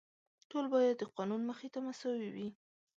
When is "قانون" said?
1.17-1.41